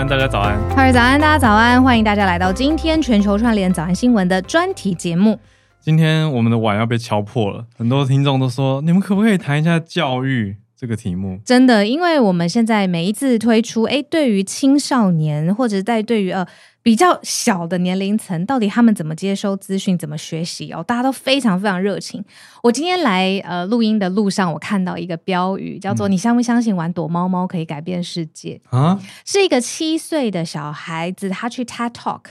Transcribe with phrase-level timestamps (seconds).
[0.00, 0.58] 安，大家早安。
[0.70, 1.82] 哈喽早安，大家早安。
[1.82, 5.38] 欢迎大家来到今天全球串联早安新闻的专题节目。
[5.78, 11.38] 今天我们的碗要被敲破了，很多听众都说，你们可不可以谈一下教育这个题目？
[11.44, 16.46] 真的，因为我们现在每一次推出，哎，对于青少年或者在对于呃。
[16.82, 20.82] 比较小的年龄层，到底他们怎么接收资讯，怎么学习哦？
[20.82, 22.24] 大家都非常非常热情。
[22.62, 28.98] 我今天来呃录音的路上，我看到一个标语，叫做“你相不相信玩躲猫猫可以改变世界”啊？
[29.26, 32.22] 是一个七岁的小孩子，他去 TED Talk，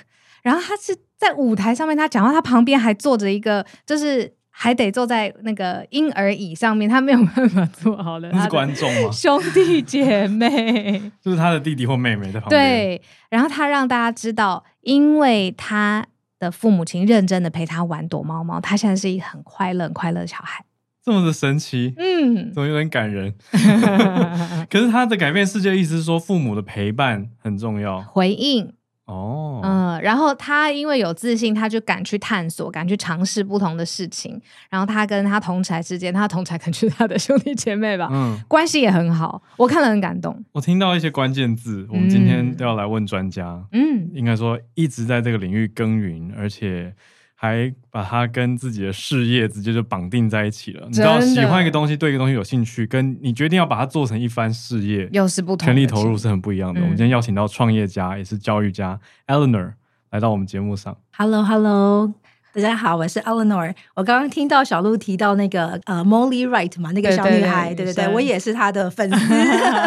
[0.41, 4.38] 然后他是在舞台上面，他讲话，他旁边还坐着一个，就是。
[4.61, 8.29] 还得坐在那个婴儿椅上面，他没有办法坐好了。
[8.29, 9.09] 那是观众吗？
[9.09, 12.61] 兄弟姐妹， 就是他的弟弟或妹妹在旁边。
[12.61, 16.05] 对，然后他让大家知道，因为他
[16.39, 20.65] 的父母亲认真的陪他玩躲猫猫，他现在是一个很快乐、很快乐的小孩。
[21.01, 23.33] 这么的神奇，嗯，怎么有点感人？
[24.69, 28.01] 可是他的改变世界的意思是说，父母的陪伴很重要。
[28.01, 28.73] 回应。
[29.09, 34.39] 哦，嗯，然后他因为有自信，他就敢去探索，敢去尝试不同的事情。
[34.69, 40.45] 然后他跟他同才之间，他同才可能是他的兄弟姐妹吧，嗯，关系也很好，我看了很感动。
[40.51, 46.93] 我听到一些关键字，我们今天都要来问专家，嗯，应该说一直在这个领域耕耘，而且。
[47.41, 50.85] 还把它跟自己的事业直接就绑定在一起了。
[50.87, 56.81] 你知道，喜欢一个东西，对一个东西有兴趣，跟你决定要把它做成一番事业，又是不同，全力投入是很不一样的。
[56.81, 59.71] 嗯、我们今天邀请到创业家，也是教育家 Eleanor
[60.09, 60.97] 来到我们节目上。
[61.15, 62.13] Hello，Hello。
[62.51, 63.71] 大家好，我是 Eleanor。
[63.93, 69.35] 我刚刚听到小鹿提到那个呃 Molly Wright 嘛，那个小女孩，对对对，我也是她的粉丝。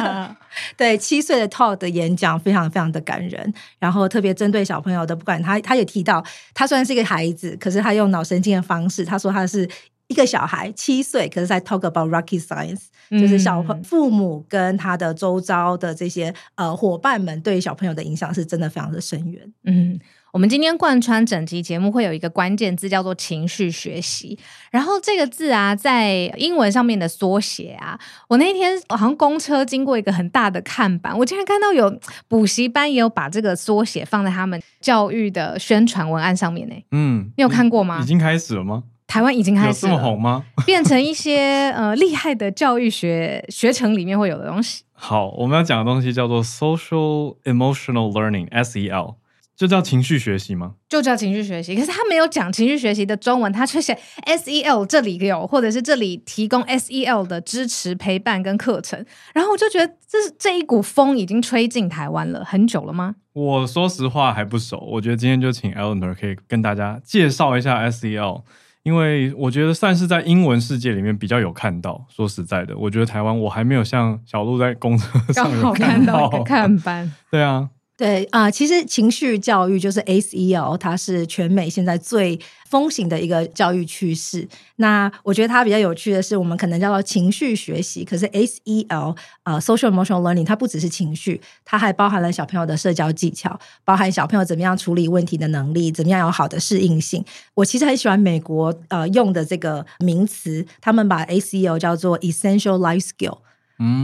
[0.76, 6.24] 对，七岁的 Todd 的演讲非常非常的感人，然后特别针对小朋友的，不管他，他也提到，
[6.54, 9.68] 他虽然是一个孩子，可是他用脑神经的方式，他说他是
[10.06, 19.52] 一个小孩，七岁，可是在 talk about rocket science，就是小父母跟他的周遭的这些呃伙伴们对小朋友的影响是真的非常的深远。
[19.64, 19.98] 嗯。
[20.32, 24.38] 我们今天贯穿整集节目会有一个关键字叫做情绪学习，
[24.70, 36.74] 然后这个字啊，在英文上面的缩写啊，我那天好像公车经过一个很大的看板，我竟然看到有补习班也有把这个缩写放在他们教育的宣传文案上面呢。
[36.92, 38.00] 嗯，你有看过吗？
[38.02, 38.84] 已经开始了吗？
[39.06, 40.46] 台湾已经开始这么红吗？
[40.64, 44.84] 变成一些呃厉害的教育学学程里面会有的东西。
[44.94, 49.16] 好，我们要讲的东西叫做 Social Emotional Learning（SEL）。
[49.62, 50.72] 就叫情绪学习吗？
[50.88, 53.96] 就叫情绪学习，可是他没有讲情绪学习的中文，他却写
[54.26, 59.06] SEL 这里有，或者是这里提供 SEL 的支持陪伴跟课程。
[59.32, 63.14] 然后我就觉得，这是这一股风已经吹进台湾了很久了吗？
[63.34, 68.42] 我说实话还不熟，我觉得今天就请 Eleanor 可以跟大家介绍一下 SEL，
[68.82, 72.04] 因为我觉得算是在英文世界里面比较有看到。
[72.08, 77.12] 说实在的，我觉得台湾我还没有像小鹿在公车上有看到，刚好看到看板。
[77.30, 77.70] 对啊。
[77.94, 82.36] 对啊、其实情绪教育就是 SEL，它是全美现在最
[82.68, 84.48] 风行的一个教育趋势。
[84.76, 97.24] 那我觉得它比较有趣的是，我们可能叫做情绪学习，可是 SEL 呃 Social Emotional Learning 它不只是情绪，它还包含了小朋友的社交技巧，包含小朋友怎么样处理问题的能力，怎么样有好的适应性。
[97.54, 103.38] 我其实很喜欢美国呃用的这个名词，他们把 SEL 叫做 Essential Life Skill。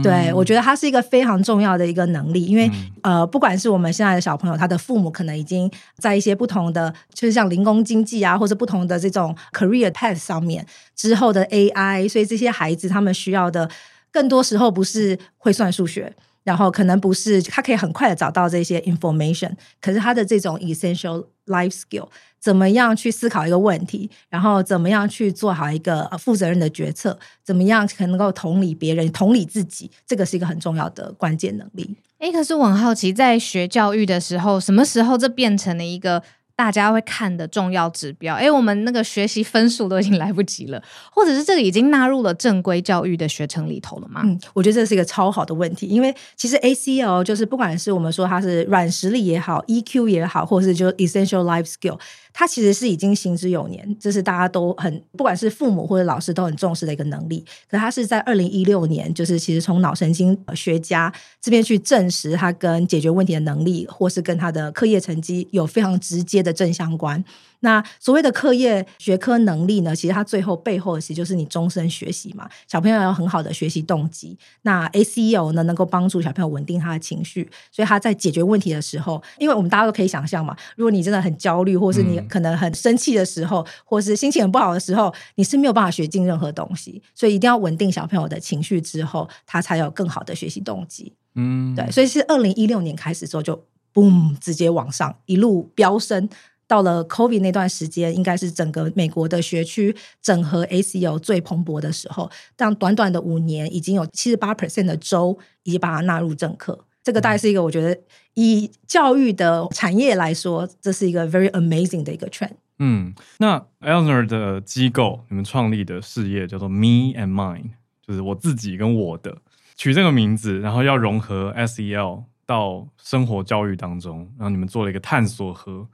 [0.03, 2.67] 对，我觉得它是一个非常重要的一个能力，因为、
[3.03, 13.69] 嗯、呃，不管是我们现在的小朋友，他的父母可能已经在一些不同的，就是像零工经济啊，或者不同的这种 career path 上面之后的 AI，所以这些孩子他们需要的
[14.11, 16.13] 更多时候不是会算数学。
[16.43, 19.51] 然后可能不是他可以很快的找到这些 information，
[19.81, 22.07] 可是他的这种 essential life skill，
[22.39, 31.95] 怎么样去思考一个问题，然后怎么样去做好一个负责任的决策，怎么样才能够同理别人、同理自己，这个是一个很重要的关键能力。
[32.19, 36.23] 诶，可是我很好奇，在学教育的时候，什么时候这变成了一个？
[36.59, 44.19] 大家会看的重要指标，哎，我们那个学习分数都已经来不及了， 或者是这个已经纳入了正规教育的学程里头了吗？
[44.25, 51.97] 嗯，我觉得这是一个超好的问题，因为其实 ACL 就是不管是我们说它是软实力也好，EQ 也好，或是就 Essential Life Skill。
[52.33, 57.43] 他其实是已经行之有年，这是大家都很，不管是父母或者老师都很重视的一个能力。
[57.69, 61.11] 可他是在二零一六年，就是其实从脑神经学家
[61.41, 67.23] 这边去证实，他跟解决问题的能力，或是跟他的课业成绩有非常直接的正相关。
[67.61, 72.49] 那所谓的课业学科能力呢，其实它最后背后其实就是你终身学习嘛。
[72.67, 74.37] 小朋友要有很好的学习动机。
[74.61, 87.01] 那 ACEO 呢，能够帮助小朋友稳定他的情绪，所以他在解决问题的时候，因为我们大家都可以想象嘛，如果你真的很焦虑，或是你可能很生气的时候，嗯、或是心情很不好的时候，你是没有办法学进任何东西。
[87.13, 91.13] 所以一定要稳定小朋友的情绪之后，他才有更好的学习动机。
[91.35, 93.61] 嗯，对，所以是二零一六年开始之后就
[93.93, 96.27] boom 直接往上一路飙升，
[96.69, 102.29] 到了 COVID 那段时间，应该是整个美国的学区整合 ACO 最蓬勃的时候。
[102.55, 106.85] 但短短的五年，已经有七十八 percent 的州已经把它纳入政课。
[107.03, 107.99] 这个大概是一个我觉得
[108.35, 112.51] 以教育的产业来说，这是一个 very amazing 的一个 trend。
[112.77, 117.71] 嗯，那 Eleanor 的机构，你们创立的事业叫做 Me and Mine，
[118.05, 119.35] 就是我自己跟我的，
[119.75, 125.87] 取这个名字，然后要融合 SEL 到生活教育当中，然后你们做了一个探索盒，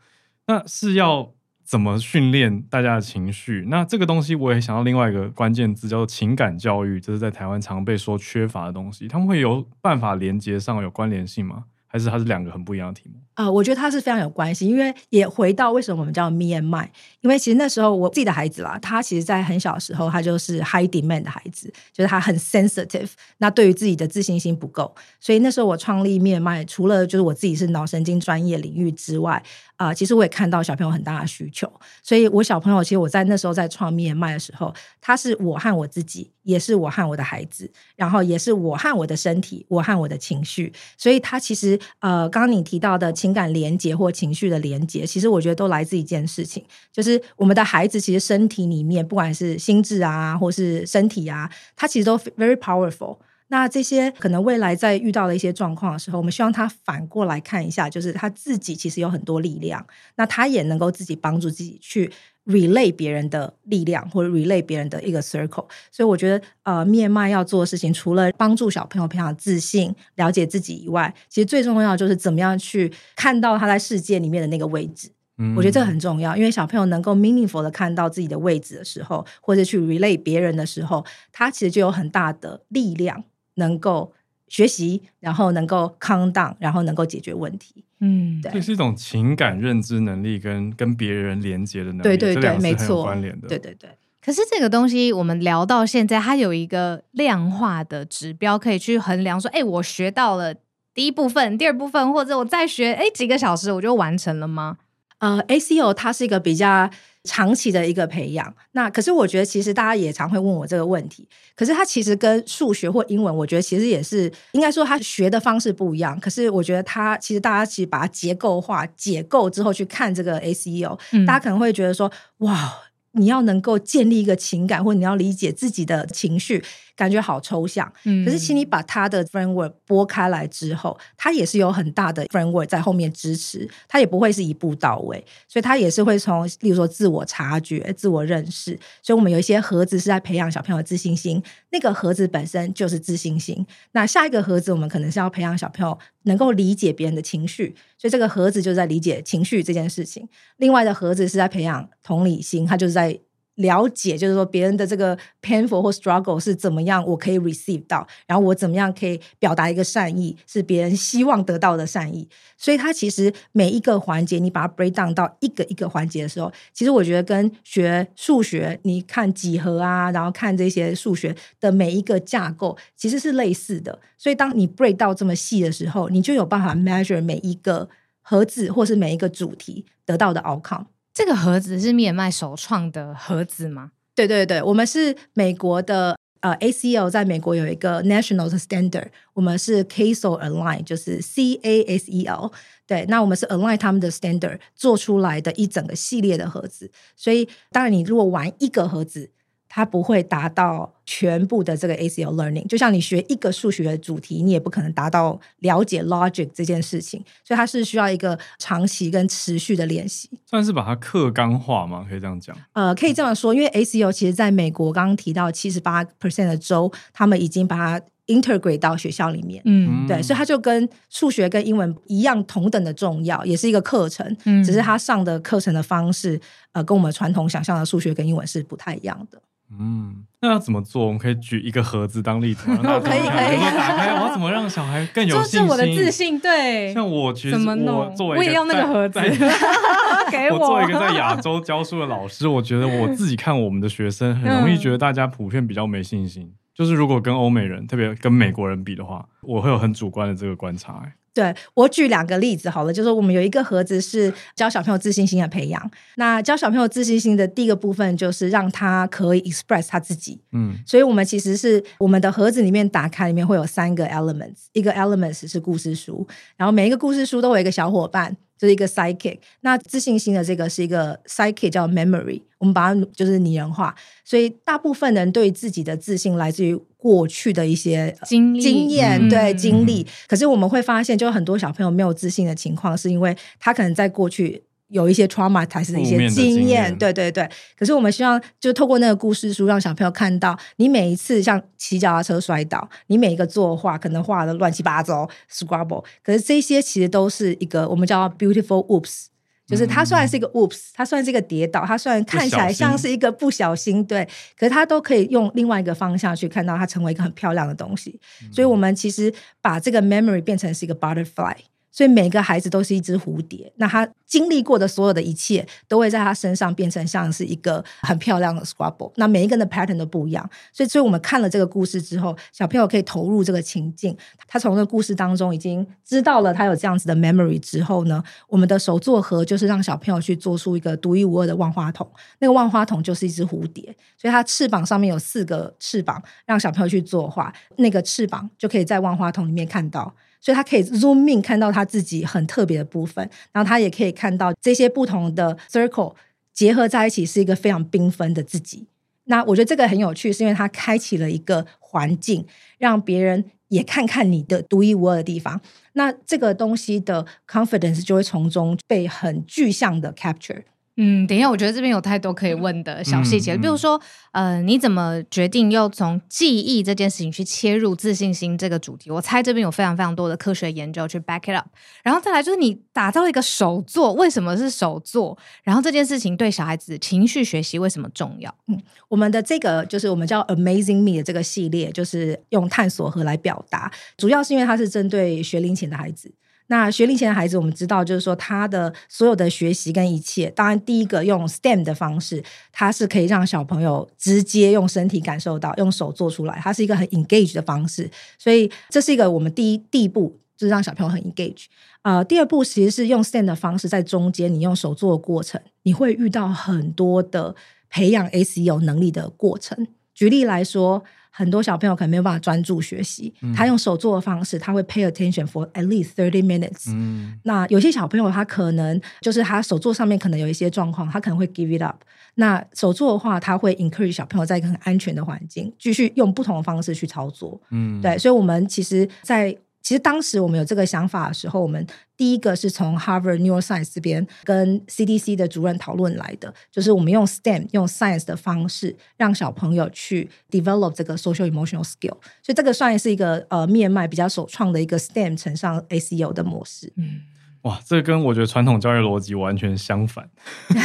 [0.47, 1.33] 那是要
[1.63, 3.65] 怎么训练大家的情绪？
[3.67, 11.65] 那这个东西我也想到另外一个关键字，叫做情感教育，这是在台湾常被说缺乏的东西，他们会有办法连接上有关联性吗？
[11.87, 13.15] 还是它是两个很不一样的题目？
[13.35, 16.87] 啊、我觉得它是非常有关系，因为也回到为什么我们叫 Me and my，
[17.19, 23.09] 因为其实那时候我自己的孩子啦，他其实在很小的时候，他就是 High Demand 的孩子，就是他很 Sensitive，
[23.39, 29.43] 那对于自己的自信心不够，所以那时候我创立 Me and my，除了就是我自己是脑神经专业领域之外。
[29.77, 31.69] 啊、其实我也看到小朋友很大的需求，
[32.01, 46.63] 所以我小朋友其实我在那时候在创 Me and my 的时候，他是我和我自己，也是我和我的孩子，然后也是我和我的身体，我和我的情绪，所以他其实呃，刚刚你提到的情感连接或情绪的连接，其实我觉得都来自一件事情，
[46.93, 53.17] 就是我们的孩子其实身体里面，不管是心智啊，或是身体啊，他其实都 very powerful。
[53.47, 62.11] 那这些可能未来在遇到的一些状况的时候，我们希望他反过来看一下，就是他自己其实有很多力量，那他也能够自己帮助自己去
[62.45, 65.65] relay 别人的力量，或者 relay 别人的一个 circle。
[65.91, 75.09] 所以我觉得，呃面麦要做的事情，除了帮助小朋友培养自信、了解自己以外，其实最重要就是怎么样去看到他在世界里面的那个位置。
[75.37, 83.23] 嗯，我觉得这个很重要，因为小朋友能够 meaningful 的看到自己的位置的时候，或者去 relay 别人的时候，他其实就有很大的力量。
[83.57, 84.11] 能够
[84.49, 87.84] 学习，然后能够 calm down，然后能够解决问题。
[87.99, 92.03] 嗯，对，这是一种情感认知能力跟跟别人连接的能力。
[92.03, 93.47] 对对对，没错，关联的。
[93.47, 93.89] 对对对。
[94.21, 100.55] 可是这个东西，我们聊到现在，它有一个量化的指标可以去衡量，说，哎，我学到了
[100.93, 104.77] 第一部分、第二部分，或者我再学，哎，几个小时我就完成了吗？
[105.19, 106.89] 呃，ACO 它是一个比较
[107.23, 108.53] 长期的一个培养。
[108.73, 111.27] 那可是我觉得，其实大家也常会问我这个问题。
[111.55, 116.19] 可是它其实跟数学或英文，我觉得其实也是应该说，它学的方式不一样。
[116.19, 122.73] 可是我觉得它其实大家其实把它结构化、解构之后去看这个 ACO，嗯，大家可能会觉得说，哇。
[123.17, 126.61] 你要能够建立一个情感，或者你要理解自己的情绪，
[126.95, 127.91] 感觉好抽象。
[128.03, 138.77] 嗯，可是，请你把它的 framework 拨开来之后，它也是有很大的 framework 在后面支持，它也不会是一步到位，所以它也是会从，例如说自我察觉、自我认识。
[139.01, 143.65] 所以我们有一些盒子是在培养小朋友的自信心，那个盒子本身就是自信心。
[143.91, 150.27] 那下一个盒子，我们可能是要培养小朋友能够理解别人的情绪，所以这个盒子就在理解情绪这件事情。
[150.57, 153.19] 另外的盒子是在培养同理心，它就是在。
[153.55, 162.27] 了解，就是说别人的这个 painful 或 struggle 是怎么样，我可以 receive 到，然后我怎么样可以表达一个善意，是别人希望得到的善意。
[162.57, 173.99] 所以它其实每一个环节，你把它 break down 到一个一个环节的时候，其实我觉得跟学数学，你看几何啊，然后看这些数学的每一个架构，其实是类似的。
[174.17, 177.87] 所以当你 break 到这么细的时候，你就有办法 measure 每一个
[178.21, 180.85] 盒子或是每一个主题得到的 outcome。
[181.15, 183.91] 这个盒子是 Me and Mine 首创的盒子吗？
[184.13, 192.51] 对对对，我们是美国的呃 ACO，在美国有一个 National Standard，我们是 CASEL Align，就是 C A S E L。
[192.85, 196.91] 对，那我们是 Align 他们的 Standard 做出来的一整个系列的盒子。
[197.15, 199.31] 所以当然，你如果玩一个盒子，
[199.75, 210.29] 它不会达到全部的这个 ACO learning，就像你学一个数学的主题，你也不可能达到了解 logic 这件事情，所以它是需要一个长期跟持续的练习。
[210.45, 212.05] 算是把它课纲化吗？
[212.09, 212.55] 可以这样讲？
[212.71, 219.61] 呃，可以这么说，因为 ACO 其实在美国刚刚提到七十八 percent 的州，他们已经把它 integrate 到学校里面。
[219.65, 226.39] 嗯，对，所以它就跟数学跟英文一样同等的重要，也是一个课程，嗯，只是它上的课程的方式，
[226.71, 229.41] 呃，跟我们传统想象的数学跟英文是不太一样的。
[229.71, 231.05] 嗯，那要怎么做？
[231.05, 232.65] 我们可以举一个盒子当例子。
[232.69, 233.59] 可以可以。
[233.75, 235.59] 打开，我要怎么让小孩更有信心？
[235.61, 236.93] 就是我的自信，对。
[236.93, 239.19] 像我其实我作为我也要那个盒子，
[240.31, 240.57] 给我。
[240.57, 246.53] 我作为一个在亚洲教书的老师，我觉得我自己看我们的学生，很容易觉得大家普遍比较没信心。
[246.73, 251.03] 就是如果跟欧美人，特别跟美国人比的话，我会有很主观的这个观察。
[251.35, 255.91] 对，我举两个例子好了，就是我们有一个盒子是教小朋友自信心的培养。
[256.15, 260.39] 那教小朋友自信心的第一个部分就是让他可以 express 他自己。
[260.53, 266.25] 嗯，所以我们其实是我们的盒子里面打开里面会有三个 elements，一个 elements 是故事书，
[266.55, 268.37] 然后每一个故事书都有一个小伙伴。
[268.57, 276.73] 就是一个 psychic，那自信心的这个是一个 psychic 叫 memory，我们把它就是拟人化，所以大部分人对自己的自信来自于
[277.05, 280.03] 过去的一些经历经验，对经历。
[280.27, 284.63] 可是我们会发现，就很多小朋友没有自信的情况，是因为他可能在过去。
[284.89, 287.49] 有一些 trauma 才是的一些经验，对对对。
[287.75, 296.03] 可是我们希望就透过那个故事书，让小朋友看到，你每一次像骑脚踏车摔倒，你每一个作画可能画的乱七八糟，Scrabble，。
[296.23, 299.25] 可是这些其实都是一个我们叫 beautiful oops，
[299.67, 308.19] 就是它虽然是一个 oops，它虽然是一个跌倒，它虽然看起来像是一个不小心，对，可是它都可以用另外一个方向去看到它成为一个很漂亮的东西。
[308.51, 311.55] 所以我们其实把这个 memory 变成是一个 butterfly。
[311.95, 319.09] 所以每个孩子都是一只蝴蝶，那他经历过的所有的一切，都会在他身上变成像是一个很漂亮的 scrabble。
[319.15, 324.13] 那每一个人的 pattern 都不一样，所以，所以我们看了这个故事之后，小朋友可以投入这个情境。
[324.45, 332.05] 他从这个故事当中已经知道了他有这样子的 memory 之后呢，我们的手作盒就是让小朋友去做出一个独一无二的万花筒。
[332.39, 333.83] 那个万花筒就是一只蝴蝶，
[334.17, 337.53] 所以它翅膀上面有四个翅膀，让小朋友去作画。
[337.77, 340.13] 那个翅膀就可以在万花筒里面看到。
[340.45, 346.13] 所以他可以 zoom in 看到他自己很特别的部分，然后他也可以看到这些不同的 circle
[346.53, 348.85] 结合在一起是一个非常缤纷的自己。
[349.23, 352.45] 那我觉得这个很有趣，是因为它开启了一个环境，
[352.77, 355.59] 让别人也看看你的独一无二的地方。
[355.93, 360.61] 那这个东西的 confidence 就会从中被很具象的 capture。
[360.97, 363.99] 嗯，等一下，我觉得这边有太多可以问的小细节，嗯嗯、比如说，
[364.31, 369.11] 呃，你怎么决定要从记忆这件事情去切入自信心这个主题？
[369.11, 371.67] 我猜这边有非常非常多的科学研究去 back it up，
[372.01, 375.37] 然后再来就是你打造了一个手作，为什么是手作？
[375.63, 378.55] 然后这件事情对小孩子情绪学习为什么重要？
[378.67, 386.31] 嗯，我们的这个就是我们叫 Amazing Me 的这个系列，就是用探索和来表达，主要是因为它是针对学龄前的孩子。
[386.67, 401.65] 那学龄前的孩子，我们知道，就是说他的所有的学习跟一切，当然第一个用 STEM 的方式，它是可以让小朋友直接用身体感受到，用手做出来，它是一个很 engage 的方式，所以这是一个我们第一第一步，就是让小朋友很 engage。
[402.01, 407.55] 呃，第二步其实是用 STEM 的方式，在中间你用手做的过程，你会遇到很多的
[407.89, 409.87] 培养 SEO 能力的过程。
[410.13, 411.03] 举例来说。
[411.37, 416.93] 很多小朋友可能没有办法专注学习，嗯、他用手做的方式，他会 pay attention for at least thirty minutes。
[416.93, 421.97] 嗯、那有些小朋友他可能就是他手做上面可能有一些状况，他可能会 give it up。
[422.35, 427.59] 那手做的话，他会 encourage 小朋友在一个很安全的环境，继续用不同的方式去操作。
[427.71, 431.85] 嗯，对，所以我们其实，在其实当时我们有这个想法的时候，我们
[432.17, 442.17] 第一个是从 Harvard Neuroscience 这边跟 CDC 的主任讨论来的，就是我们用 STEM 用 science 的方式，让小朋友去 develop 这个 social emotional skill。
[442.41, 446.91] 所以这个算是一个呃面脉比较首创的一个 STEM 乘上 SEU 的模式。
[446.95, 447.21] 嗯。
[447.65, 450.23] 哇，这跟我觉得传统教育逻辑完全相反，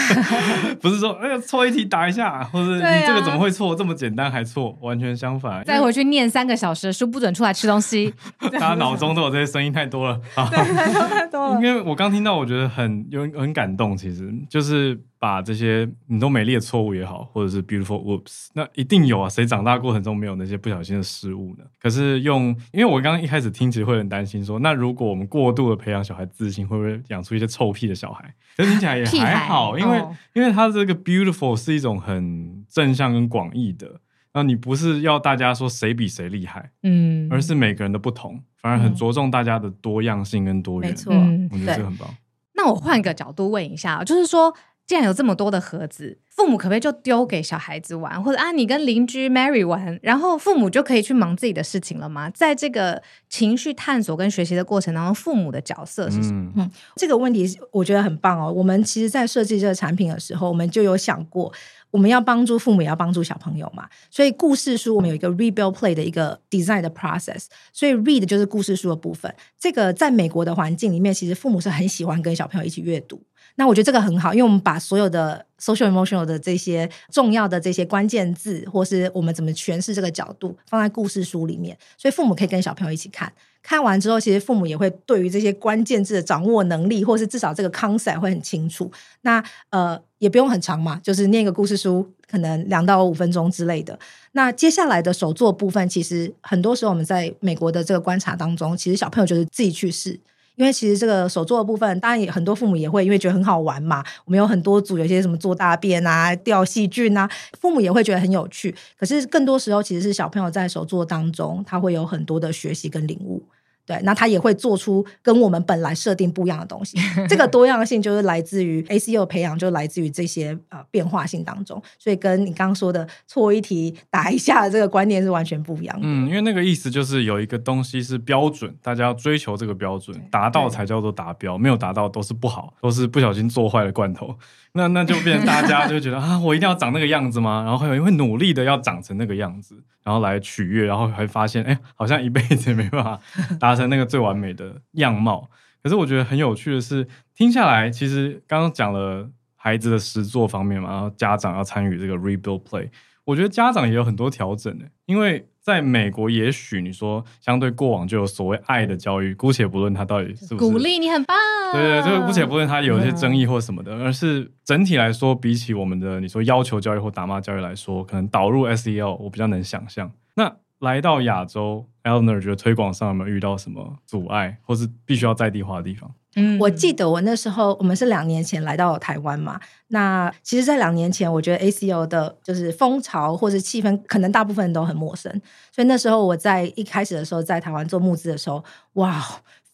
[0.80, 3.72] 不是说哎呀错一题打一下，或者你这个怎么会错？
[3.72, 5.62] 啊、这么简单还错，完全相反。
[5.64, 8.14] 再回去念三个小时书，不准出来吃东西。
[8.52, 10.18] 大家脑中都有这些声音太多了，
[10.50, 11.54] 对，太多太多了。
[11.62, 14.99] 因为我刚听到，我觉得很有很感动，其实就是。
[15.20, 21.64] 把这些你都美丽的错误也好，或者是 beautiful woops，那一定有啊，谁长大过程中没有那些不小心的失误呢？
[21.78, 28.34] 可是用，因为我刚刚一开始听，其实会很担心说，那如果我们过度的培养小孩自信，会不会养出一些臭屁的小孩？
[28.56, 34.00] 可是听起来也 还好，因为、哦、因为他这个 beautiful 是一种很正向跟广义的，
[34.32, 41.12] 那你不是要大家说谁比谁厉害，嗯，而是每个人的不同，反而很着重大家的多样性跟多元，没错，
[41.52, 42.08] 我觉得这很棒。
[42.54, 44.54] 那我换个角度问一下，就是说。
[44.90, 52.28] 既然有这么多的盒子，父母可不可以就丢给小孩子玩，或者啊，你跟邻居 Mary 玩，然后父母就可以去忙自己的事情了吗？
[52.30, 56.50] 在这个情绪探索跟学习的过程当中，父母的角色是什么？
[56.56, 58.52] 嗯，这个问题我觉得很棒哦。
[58.52, 61.52] 我们其实，在设计这个产品的时候，我们就有想过，
[61.92, 63.88] 我们要帮助父母，也要帮助小朋友嘛。
[64.11, 67.44] 所以故事书我们有一个 Read Build Play 的一个 design 的 process。
[67.73, 69.32] 所以 Read 就是故事书的部分。
[69.56, 73.23] 这个在美国的环境里面，其实父母是很喜欢跟小朋友一起阅读。
[73.61, 83.31] 那我觉得这个很好，因为我们把所有的 social emotional 的这些重要的这些关键字，或是我们怎么诠释这个角度，放在故事书里面，所以父母可以跟小朋友一起看。
[83.62, 88.90] 看完之后，其实父母也会对于这些关键字的掌握能力，或是至少这个 concept 会很清楚。
[89.21, 93.99] 那呃，也不用很长嘛，就是念一个故事书，可能两到五分钟之类的。
[94.33, 100.19] 那接下来的手作部分，其实很多时候我们在美国的这个观察当中，其实小朋友就是自己去试。
[100.61, 104.05] 因为其实这个手作的部分，当然也很多父母也会因为觉得很好玩嘛。
[104.26, 107.26] 我们有很多组，有些什么做大便啊、掉细菌啊，
[107.59, 108.75] 父母也会觉得很有趣。
[108.99, 113.43] 可是更多时候，其实是小朋友在手作当中，他会有很多的学习跟领悟。
[113.90, 116.97] 对，那他也会做出跟我们本来设定不一样的东西。
[117.28, 121.82] 这个多样性就是来自于 ACEO 培养，就来自于这些呃变化性当中。
[121.99, 126.02] 所以跟你刚刚说的错一题打一下的这个观念是完全不一样的。
[126.04, 134.37] 嗯，因为那个意思就是有一个东西是标准，大家要追求这个标准，达到才叫做达标，没有达到都是不好，都是不小心做坏了罐头。
[134.73, 137.64] 那那就变成大家就觉得啊，我一定要长那个样子吗？
[137.64, 143.18] 然后会有人会努力的要长成那个样子，然后来取悦，然后还发现哎，好像一辈子也没办法
[143.59, 145.49] 达成那个最完美的样貌。
[145.82, 152.88] 可是我觉得很有趣的是，听下来其实刚刚讲了孩子的实作方面嘛，然后家长要参与这个 rebuild play，
[153.25, 155.46] 我觉得家长也有很多调整呢，因为。
[155.62, 161.37] 在美国，也许你说相对过往就有所谓爱的教育，姑且不论它到底是不是鼓励你很棒，
[161.75, 170.10] 对对，这个姑且不论它有一些争议或什么的，而是整体来说，比起我们的你说要求教育或打骂教育来说，可能导入 SEL 我比较能想象。
[170.34, 176.12] 那来到亚洲，Eleanor 觉得推广上有没有遇到什么阻碍，或是必须要在地化的地方？
[176.37, 179.60] 嗯，我记得我那时候，我们是两年前来到台湾嘛。
[179.88, 185.30] 那其实，在两年前，我觉得 ACEO 的就是风潮或者气氛，可能大部分人都很陌生。
[185.72, 189.22] 所以那时候我在一开始的时候，在台湾做募资的时候，哇！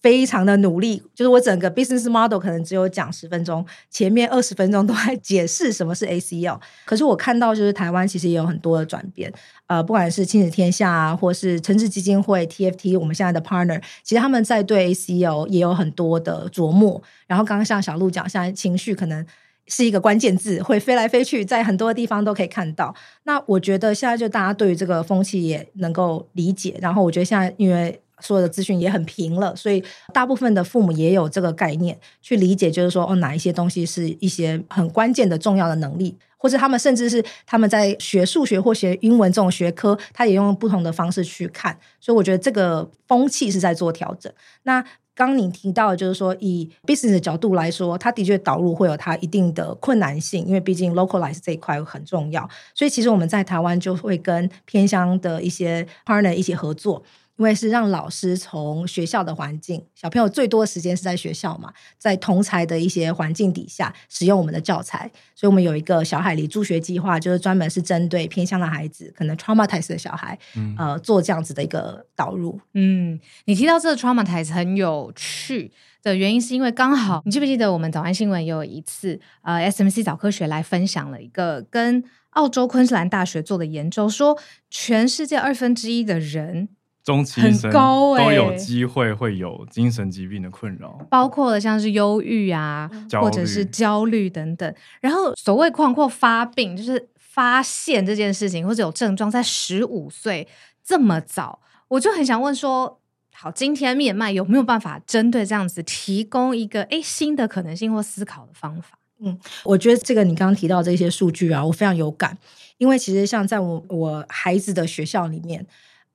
[0.06, 6.60] 非常的努力，就是我整个 business model 可能只有讲十分钟，前面二十分钟都在解释什么是 ACL。
[6.84, 9.32] 可是我看到，就是台湾其实也有很多的转变，
[9.66, 17.02] 呃，不管是亲子天下啊，或是诚致基金会 TFT，我们现在的 partner，其实他们在对 ACL 也有很多的琢磨。
[17.26, 19.26] 然后刚刚像小鹿讲，现在情绪可能
[19.66, 22.94] 是一个关键字，会飞来飞去，在很多地方都可以看到。
[23.24, 26.78] 那我觉得现在就大家对于这个风气也能够理解。
[26.80, 29.82] 然后我觉得现在因为所有的资讯也很平了，所以
[30.12, 44.32] 大部分的父母也有这个概念去理解，就是说哦，哪一些东西是一些很关键的重要的能力，或者他们甚至是他们在学数学或学英文这种学科，他也用不同的方式去看，所以我觉得这个风气是在做调整。
[44.62, 57.02] 那刚你提到的就是说，以 business 的角度来说，它的确导入会有它一定的困难性，因为毕竟 localize 这一块很重要，所以其实我们在台湾就会跟偏乡的一些 partner 一起合作。
[57.36, 72.58] 因为是让老师从学校的环境，小朋友最多的时间是在学校嘛，在同才的一些环境底下使用我们的教材，所以我们有一个小海狸助学计划，就是专门是针对偏乡的孩子，可能 traumatized 的小孩，嗯、呃，做这样子的一个导入。
[72.72, 75.70] 嗯，你提到这个 traumatized 很有趣
[76.02, 84.38] 的原因，是因为刚好你记不记得我们早安新闻有一次，呃，SMC 早科学来分享了一个跟澳洲昆士兰大学做的研究，说
[84.70, 86.70] 全世界二分之一的人。
[87.06, 92.90] 中期生都有机会会有精神疾病的困扰，包括了像是忧郁啊，
[93.22, 94.74] 或者是焦虑等等。
[95.00, 100.48] 然后所谓“扩阔发病”，就是发现这件事情或者有症状在十五岁
[100.82, 102.98] 这么早，我就很想问说：
[103.32, 108.98] 好，今天面麦有没有办法针对这样子提供一个诶新的可能性或思考的方法？
[109.20, 112.36] 嗯，我觉得这个你刚刚提到这些数据啊，我非常有感，
[112.78, 115.64] 因为其实像在我我孩子的学校里面。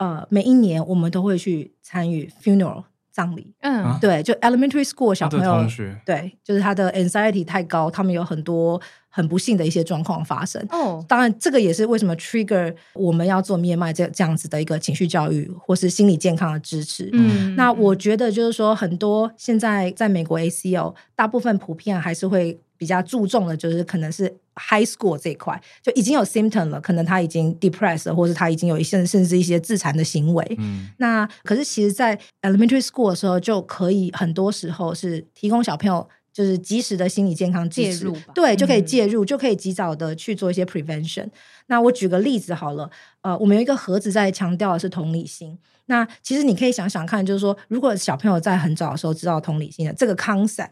[0.02, 3.54] 呃，每一年我们都会去参与 funeral 葬礼。
[3.62, 5.68] 嗯，对，就 elementary school 小朋友，
[6.04, 10.66] 对，就是他的 anxiety 太高，他们有很多很不幸的一些状况发生。
[10.72, 17.08] 哦，当然，这个也是为什么 trigger 我们要做 MIA 这这样子的一个情绪教育或是心理健康的支持。
[17.14, 22.60] 嗯，那我觉得就是说，很多现在在美国 ACEO 大部分普遍还是会。
[22.82, 30.44] 比较注重的就是可能是 high school 这一块就已经有 symptom 了，可能他已经 depressed，或者他已经有一些甚至一些自残的行为。
[30.58, 41.28] 嗯，那可是其实，在 elementary school 的时候，就可以很多时候是提供小朋友就是及时的心理健康，介入，对，就可以介入，嗯、就可以及早的去做一些 prevention。
[41.68, 42.90] 那我举个例子好了，
[43.22, 45.56] 呃，我们有一个盒子在强调的是同理心。
[45.86, 50.72] 那其实你可以想想看，就是说，如果小朋友在很早的时候知道同理心的这个 concept。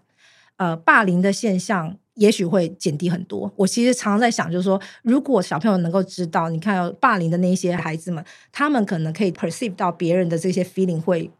[0.59, 3.49] 呃，霸凌的现象也许会减低很多。
[3.55, 11.31] 我其实常常在想，就是说，如果小朋友能够知道，你看有霸凌的那些孩子们，他们可能可以 perceive 到别人的这些 feeling 会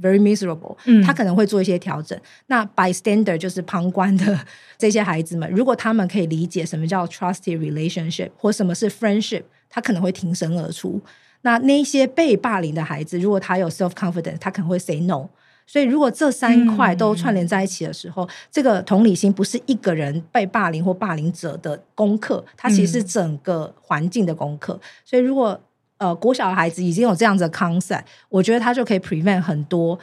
[0.00, 2.16] very miserable，嗯，他可能会做一些调整。
[2.46, 4.38] 那 bystander 就是旁观的
[4.78, 11.00] 这些孩子们，如果他们可以理解什么叫 trusted relationship 或什么是 friendship，他可能会挺身而出。
[11.42, 15.28] 那那些被霸凌的孩子，如果他有 self confidence，他可能会 say no。
[15.70, 24.72] 所以，如果这三块都串联在一起的时候，嗯、这个同理心不是一个人被霸凌或霸凌者的功课，它其实是整个环境的功课。
[24.72, 25.60] 嗯、所以，如果
[25.98, 29.98] 呃国小的孩子已经有这样子的 concept，我觉得他就可以 prevent 很多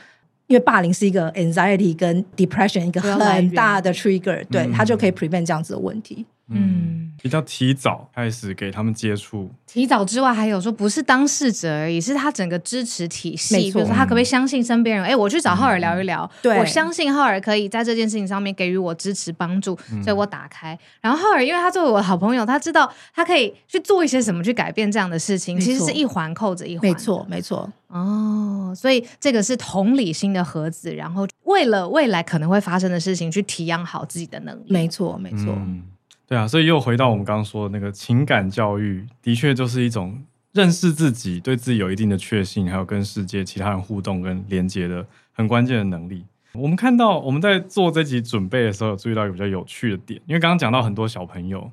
[0.47, 6.23] 因为霸凌是一个 anxiety 跟 depression 一个很大的 trigger，对，他就可以 prevent 这样子的问题。
[6.47, 9.49] 嗯，比较提早开始给他们接触。
[9.65, 13.55] 提早之外，还有说不是当事者而已，是他整个支持体系。
[13.55, 15.05] 没错，比如说他可不可以相信身边人？
[15.05, 20.77] 哎、嗯，我去找浩尔聊一聊，我相信浩尔可以在这件事情上面给予我支持帮助，所以我打开。
[21.01, 26.87] 然后浩尔，因为他作为我的好朋友，他知道他可以去做一些什么去改变这样的事情，其实是一环扣着一环。
[26.87, 27.67] 没错，没错。
[27.87, 34.65] 哦，所以这个是同理心的盒子，然后为了未来可能会发生的事情去提养好自己的能力。
[34.67, 35.55] 没错，没错。
[35.57, 35.81] 嗯
[36.27, 46.25] 对啊，所以又回到我们刚刚说的那个情感教育，的确就是一种认识自己、对自己有一定的确信，还有跟世界其他人互动跟连接的很关键的能力。
[46.53, 51.71] 我们看到我们在做这集准备的时候，有注意到一个比较有趣的点，因为刚刚讲到很多小朋友，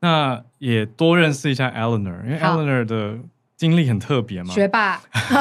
[0.00, 3.18] 那也多认识一下 Eleanor，因为 Eleanor 的。
[3.62, 4.52] 经历很特别嘛？
[4.52, 5.00] 学霸，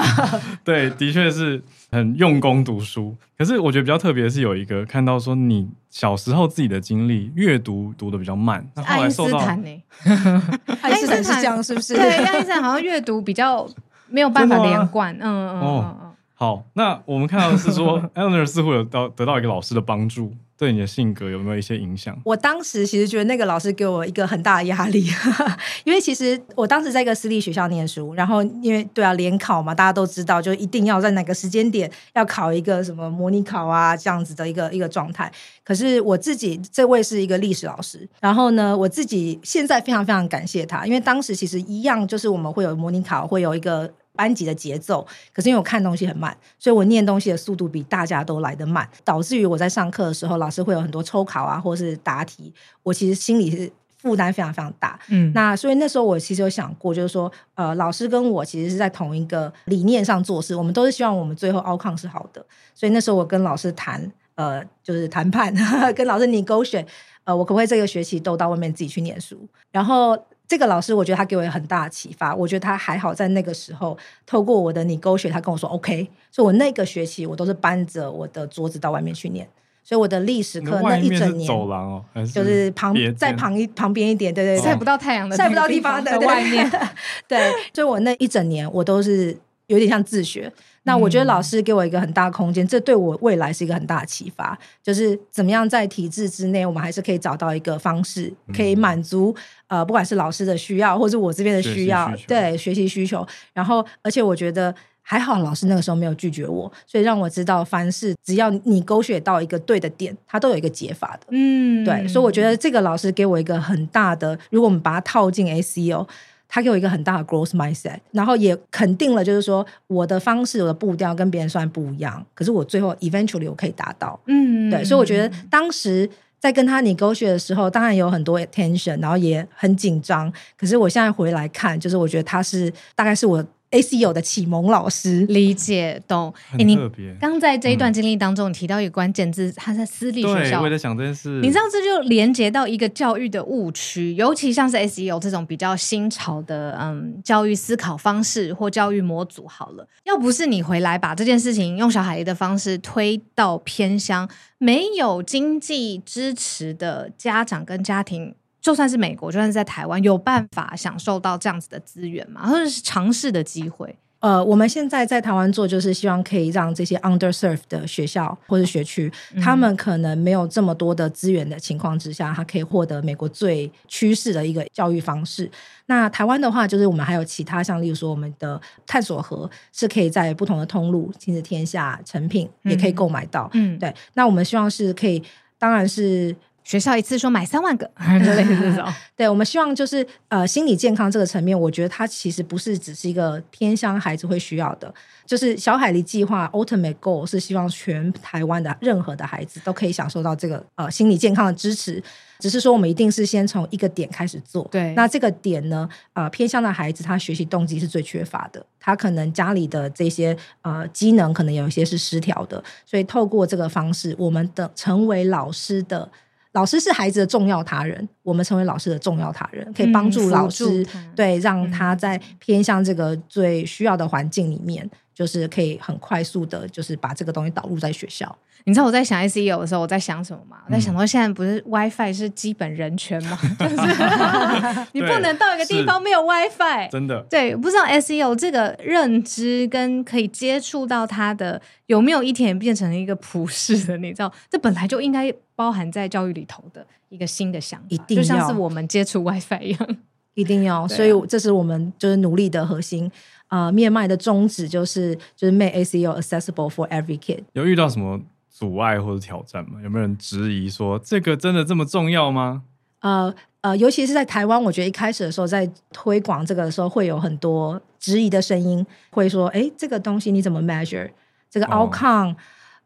[0.63, 1.59] 对，的确是
[1.91, 3.17] 很用功读书。
[3.35, 8.63] 可是我觉得比较特别的是，有一个看到说你小时候自己的经历，阅读读的比较慢。
[8.75, 10.59] 那后来受到爱因斯坦呢？
[10.83, 11.95] 爱因斯坦是这样是不是？
[11.95, 13.67] 对，爱因斯坦好像阅读比较
[14.07, 15.11] 没有办法连贯。
[15.15, 16.10] 嗯嗯嗯嗯。
[16.41, 20.33] 好，那我们看到的是说， Eleanor 似乎有到得到一个老师的帮助。
[20.57, 22.19] 对你的性格有没有一些影响？
[22.25, 25.05] 我当时其实觉得那个老师给我一个很大的压力，
[25.85, 35.31] 因为其实我当时在一个私立学校念书，然后因为对啊联考嘛，大家都知道，就一定要在哪个时间点要考一个什么模拟考啊这样子的一个一个状态。
[35.63, 43.91] 可是我自己这位是一个历史老师，然后呢，我自己现在非常非常感谢他，因为当时其实一样就是我们会有模拟考，会有一个。
[44.15, 54.99] 班级的节奏，可是因为我看东西很慢，所以我念东西的速度比大家都来得慢，导致于我在上课的时候，老师会有很多抽考啊，或是答题，我其实心里是负担非常非常大。
[55.09, 62.45] 嗯，那所以那时候我其实有想过，就是说，呃，老师跟我其实是在同一个理念上做事，我们都是希望我们最后 outcome 是好的。
[62.75, 65.53] 所以那时候我跟老师谈，呃，就是谈判，
[65.95, 66.87] 跟老师 negotiate，
[67.23, 70.17] 呃，我可不可以这个学期都到外面自己去念书，然后。
[70.51, 72.35] 这个老师，我觉得他给我很大的启发。
[72.35, 76.05] 我觉得他还好，在那个时候透过我的 negotiate，他跟我说 OK。
[76.29, 79.47] 所以我那个学期我都是搬着我的桌子到外面去念。
[79.81, 86.69] 所以我的历史课那一整年，走廊哦，就是旁在旁一旁边一点，对对对，晒不到太阳的晒不到地方的外面。
[87.29, 89.33] 对，所以我那一整年我都是
[89.67, 90.51] 有点像自学。
[90.83, 99.35] 那我觉得老师给我一个很大的空间，这对我未来是一个很大的启发，就是怎么样在体制之内，我们还是可以找到一个方式，可以满足
[99.67, 103.25] 呃，不管是老师的需要，或者我这边的需要，学对学习需求。
[103.53, 111.27] 然后，而且我觉得还好，老师那个时候没有拒绝我，所以让我知道，凡事只要你勾选到一个对的点，它都有一个解法的。
[111.29, 116.07] 嗯，对，所以我觉得这个老师给我一个很大的，如果我们把它套进 SEO。
[116.53, 124.19] 他给我一个很大的 growth mindset，然后也肯定了，就是说我的方式、我的步调跟别人虽然不一样，可是我最后 eventually 我可以达到。
[124.25, 130.29] 嗯，对，所以我觉得当时在跟他 negotiate 的时候，当然有很多 attention，然后也很紧张。
[130.57, 133.43] 可是我现在回来看，就是我觉得他是大概是我。
[133.71, 136.33] ACO 的启蒙老师，理解懂。
[136.51, 136.77] 哎，你
[137.19, 140.59] 刚在这一段经历当中，你提到一个关键字，他在私立学校。
[140.59, 141.39] 对，我在想这件事。
[141.41, 149.47] 你知道这就连接到一个教育的误区，尤其像是 SEO 这种比较新潮的嗯教育思考方式或教育模组。
[149.47, 158.35] 好了，要不是你回来把这件事情用小海狸的方式推到偏乡，没有经济支持的家长跟家庭。
[158.61, 162.47] 就算是美国，就算是在台湾，有办法享受到这样子的资源吗？
[162.47, 163.97] 或者是尝试的机会？
[164.19, 175.49] 呃，我们现在在台湾做，就是希望可以让这些 underserved 的学校或者学区，嗯、他们可能没有这么多的资源的情况之下，他可以获得美国最趋势的一个教育方式。
[175.87, 183.49] 那台湾的话，就是我们还有其他，像例如说我们的探索盒是可以在不同的通路，亲子天下、成品也可以购买到。
[183.53, 183.91] 嗯，对。
[184.13, 185.23] 那我们希望是可以，
[185.57, 186.35] 当然是。
[186.63, 187.89] 学校一次说买三万个，
[188.23, 188.87] 之类的这种。
[189.15, 194.91] 对，我们希望就是呃，心理健康这个层面，我觉得它其实不是只是一个偏乡孩子会需要的，
[195.25, 202.01] 就是小海狸计划 Ultimate Goal 是希望全台湾的任何的孩子都可以享受到这个呃心理健康的支持。
[202.39, 204.67] 只是说我们一定是先从一个点开始做。
[204.71, 216.09] 对，那这个点呢，呃，偏向的孩子他学习动机是最缺乏的，他可能家里的这些呃机能可能有一些是失调的，所以透过这个方式，我们的成为老师的。
[216.53, 228.37] 老师是孩子的重要他人，我们成为老师的重要他人，可以帮助老师，嗯、对，让他在偏向这个最需要的环境里面，嗯、就是可以很快速的，就是把这个东西导入在学校。
[228.65, 230.57] 你知道我在想 SEO 的时候，我在想什么吗？
[230.67, 233.37] 我在想到现在不是 WiFi 是基本人权吗？
[233.59, 233.75] 就是
[234.93, 237.21] 你不能到一个地方没有 WiFi，真的。
[237.29, 243.97] 对，不知道 SEO 这个认知跟可以接触到它的有没有一天变成一个普世的？
[243.97, 249.97] 你知道，这本来就应该包含在教育里头的一个新的想法，一定要就像是我们接触 WiFi 一样，
[250.35, 250.87] 一定要。
[250.87, 253.11] 所以这是我们就是努力的核心。
[253.47, 257.41] 啊、呃，面卖的宗旨就是就是 make SEO accessible for every kid。
[257.51, 258.17] 有遇到什么
[258.61, 259.79] 阻碍或者挑战吗？
[259.83, 262.61] 有没有人质疑说这个真的这么重要吗？
[262.99, 271.09] 呃呃，尤其是在台湾，我觉得一开始的时候在推广这个的时候，会有很多质疑的声音，会说：“哎，这个东西你怎么 measure？
[271.49, 272.35] 这个 outcome？” 哦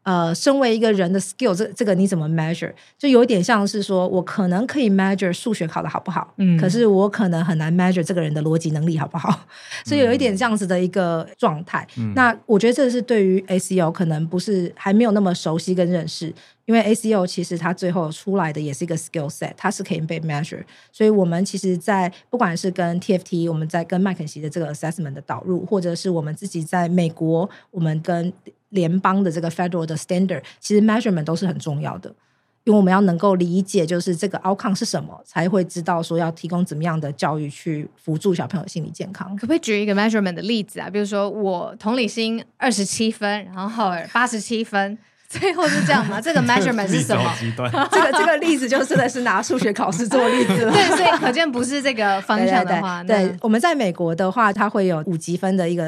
[0.06, 2.72] 呃，身为一个人的 skill，这这个你怎么 measure？
[2.96, 9.40] 就有一点像是说，我可能可以 measure 数学考得好不好，嗯，可是我可能很难 measure 这个人的逻辑能力好不好，
[9.84, 11.84] 所以有一点这样子的一个状态。
[11.98, 16.32] 嗯、那我觉得这是对于 ACO 可能不是还没有那么熟悉跟认识，
[16.66, 20.62] 因为 ACO 其实它最后出来的也是一个 skill set，它是可以被 measure。
[20.92, 28.32] 所以我们其实，在不管是跟 TFT，我们在跟麦肯锡的这个 assessment 的导入，或者是我们自己在美国，我们跟
[28.76, 32.08] 联邦的这个 federal 的 standard，其实 measurement 都是很重要的，
[32.62, 39.34] 因为我们要能够理解，就是这个 outcome 是什么，才会知道说要提供怎么样的教育去辅助小朋友心理健康。
[39.36, 40.88] 可不可以举一个 measurement 的例子啊？
[40.88, 44.96] 比如说我同理心二十七分，然后八十七分。
[45.28, 46.20] 最后是这样吗？
[46.20, 47.34] 这个 measurement 是什么？
[47.90, 50.70] 这个这个例子就真的是拿数学考试做例子了。
[50.72, 53.02] 对，所以可见不是这个方向的话。
[53.02, 55.84] 对，对，对，我们在美国的话，它会有五级分的一个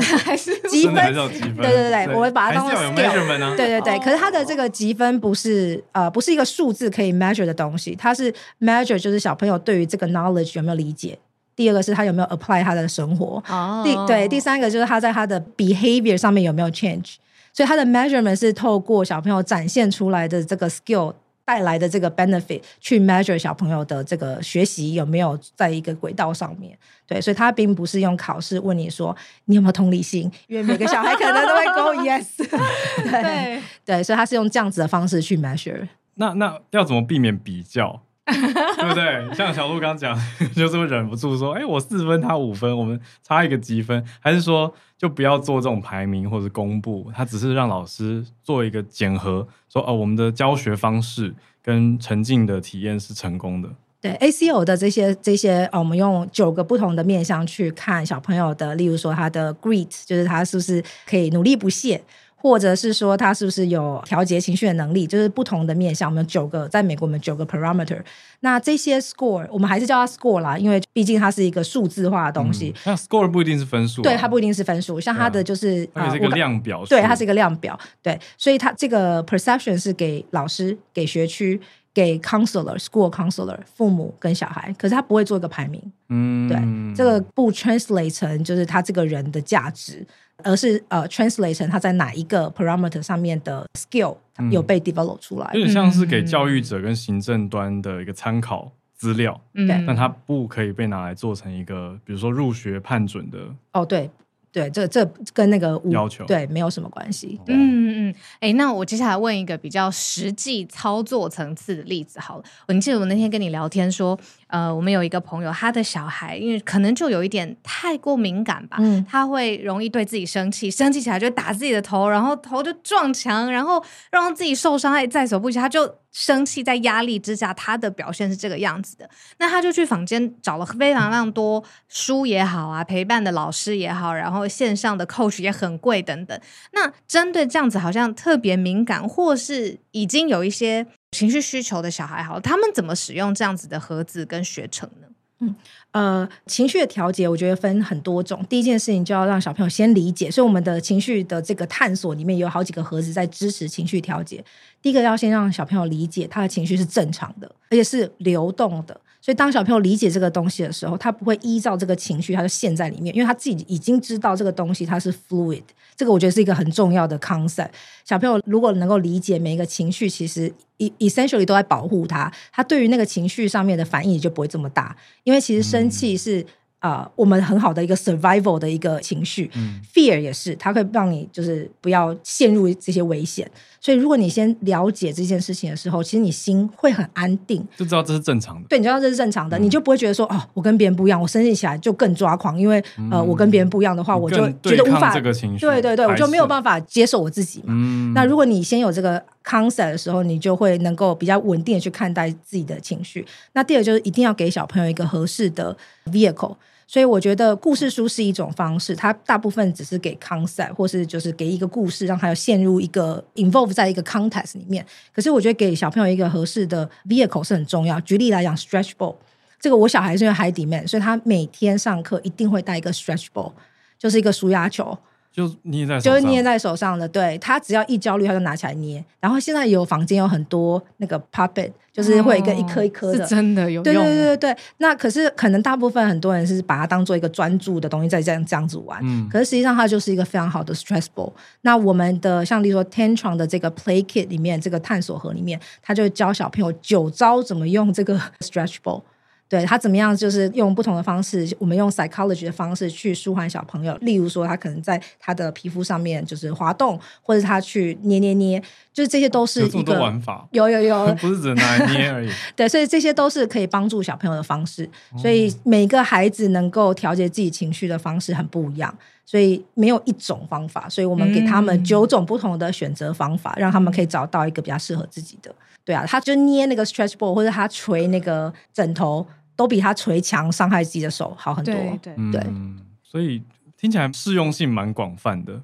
[0.72, 0.94] 积分。
[0.94, 3.54] 对对对对，我会把它当做 measurement 啊。
[3.56, 11.18] 对对对，可是它的这个积分不是呃不是一个数字可以 measure 的东西，它是 measure 就是小朋友对于这个 knowledge 有没有理解。
[11.56, 13.42] 第二个是他有没有 apply 他的生活。
[13.48, 13.82] 哦。
[13.84, 17.16] 第对第三个就是他在他的 behavior 上面有没有 change。
[17.52, 21.12] 所以他的 measurement 是透过小朋友展现出来的这个 skill
[21.48, 26.76] 带来的这个 benefit 去 measure 小朋友的这个学习有没有在一个轨道上面。
[27.06, 32.26] 对，所以他并不是用考试问你说你有没有同理心，因为每个小孩可能都会勾 yes。
[33.10, 35.88] 对对，对，所以他是用这样子的方式去 measure。
[36.16, 38.02] 那那要怎么避免比较？
[38.26, 39.34] 对不对？
[39.34, 40.14] 像小鹿刚刚讲，
[40.54, 47.10] 就是会忍不住说：“哎，我四分，他五分，我们差一个积分。”还是说，就不要做这种排名或者公布？
[47.14, 51.32] 他只是让老师做一个检核，说：“哦，我们的教学方式
[51.62, 53.68] 跟沉浸的体验是成功的。”
[54.00, 62.00] 对 ACO 的这些这些，哦，我们用九个不同的面向去看小朋友的，例如说他的 Greet，就是他是不是可以努力不懈。
[62.40, 66.08] 或者是说他是不是有调节情绪的能力，就是不同的面向。
[66.08, 68.00] 我们有九个，在美国我们九个 parameter。
[68.40, 72.72] 那这些 score 我们还是叫它 score 啦，因为毕竟它是一个数字化的东西。
[72.86, 75.00] 那、嗯、score 不一定是分数、啊，对，它不一定是分数。
[75.00, 77.76] 像它的就是，它是一个量表，对，它是一个量表。
[78.00, 81.60] 对，所以它这个 perception 是给老师、给学区、
[81.92, 85.82] 给 counselor、school counselor、父母跟小孩，可是他不会做一个排名。
[86.08, 90.06] 嗯，对，这个不 translate 成就是他这个人的价值。
[90.44, 94.16] 而是呃，translate 成他在哪一个 parameter 上面的 skill
[94.50, 103.38] 有被 develop 出来，有点像是给教育者跟行政端的一个参考资料，嗯，但它不可以被拿来做成一个，比如说入学判准的。
[103.72, 104.10] 哦，对。
[104.50, 107.38] 对，这这跟那个要求对没有什么关系。
[107.46, 112.44] 嗯嗯嗯，哎，那我接下来问一个比较实际操作层次的例子好了。
[112.66, 114.18] 我记得我那天跟你聊天说，
[114.48, 125.94] 呃，我们有一个朋友，他的小孩因为可能就有一点太过敏感吧，嗯，他会容易对自己生气，生气起来就打自己的头，然后头就撞墙，然后让自己受伤害在所不惜，他就。
[126.10, 129.08] 生气在压力之下，他的表现是这个样子的。
[129.38, 136.40] 那他就去坊间找了非常非常多书也好啊，陪伴的老师也好，然后线上的 coach 也很贵等等。
[136.72, 145.06] 那针对这样子好像特别敏感，或是已经有一些情绪需求的小孩，好，他们怎么使用这样子的盒子跟学程呢？
[145.40, 145.54] 嗯，
[145.92, 148.44] 呃，情绪的调节，我觉得分很多种。
[148.48, 154.44] 第一件事情就要让小朋友先理解，所以我们的情绪的这个探索里面有好几个盒子在支持情绪调节。
[154.82, 159.00] 第一个要先让小朋友理解他的情绪是正常的，而且是流动的。
[159.28, 165.60] 所以当小朋友理解这个东西的时候，他不会依照这个情绪，他就陷在里面，因为他自己已经知道这个东西它是 fluid。
[165.94, 167.68] 这个我觉得是一个很重要的 concept。
[168.06, 174.96] 小朋友如果能够理解每一个情绪，其实 essentially 都在保护他，他对于那个情绪上面的反应也就不会这么大。
[175.24, 176.46] 因为其实生气是
[176.80, 179.50] 啊、我们很好的一个 survival 的一个情绪。
[179.56, 183.50] 嗯，fear 也是，它会让你就是不要陷入这些危险。
[183.80, 188.68] 所以，如果你先了解这件事情的时候，其实你心会很安定，就知道这是正常的。
[188.68, 195.60] 对，你知道这是正常的，嗯、你就不会觉得说，哦，我跟别人不一样，我生气起来就更抓狂，因为、嗯、呃，我跟别人不一样的话，我就觉得无法这个情绪。
[195.60, 197.66] 对对对，我就没有办法接受我自己嘛。
[197.68, 203.24] 嗯、那如果你先有这个 concept 的时候，你就会能够比较稳定的去看待自己的情绪。
[203.52, 206.56] 那第二就是一定要给小朋友一个合适的 vehicle。
[206.90, 214.84] 所以我觉得故事书是一种方式，它大部分只是给 concept，或是就是给一个故事，让他陷入一个 involve 在一个 context 里面。
[215.14, 218.00] 可是我觉得给小朋友一个合适的 vehicle 是很重要。
[218.00, 219.14] 举例来讲，stretch ball，
[219.60, 223.52] 这个我小孩是用海底面所以他每天上课一定会带一个 stretch ball，
[223.98, 224.96] 就是一个舒压球。
[225.38, 229.04] 就捏在就是捏在手上的，对，他只要一焦虑，他就拿起来捏。
[229.20, 233.84] 然后现在有房间有很多那个 puppet，就是会有一个一颗一颗的，是真的有用。
[233.84, 234.56] 对对对对对。
[234.78, 238.98] 那可是可能大部分很多人是把它当做一个专注的东西在这样这样子玩。
[239.04, 239.28] 嗯。
[239.28, 241.32] 可是实际上它就是一个非常好的 stress ball。
[241.60, 249.02] 那我们的像例如说 Tantrum 的这个 play kit 里面这个探索盒里面，他就教小朋友九招怎么用这个 stretch ball。
[249.48, 253.96] 对他怎么样，就是用不同的方式，我们用 psychology 的方式去舒缓小朋友。
[254.02, 260.46] 例如说，他可能在他的皮肤上面就是滑动，或者他去捏捏捏，就是这些都是一个玩法。
[260.50, 262.28] 有有有， 不是只能拿来捏而已。
[262.54, 264.86] 对，所以这些都是可以帮助小朋友的方式。
[265.16, 270.86] 所以每个孩子能够调节自己情绪的方式很不一样，所以没有一种方法。
[270.90, 275.50] 所以我们给他们九种不同的选择方法，让他们可以找到一个比较适合自己的。
[275.86, 279.26] 对啊，他就捏那个 stretch ball，或者他捶那个枕头。
[279.58, 281.74] 都比他捶墙伤害自己的手好很多。
[281.74, 283.42] 对对对，嗯，所以
[283.76, 285.60] 听起来适用性蛮广泛的。